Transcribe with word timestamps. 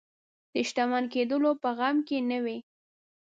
د 0.53 0.55
شتمن 0.69 1.03
کېدلو 1.13 1.51
په 1.63 1.69
غم 1.77 1.97
کې 2.07 2.17
نه 2.29 2.37
وي. 2.45 2.57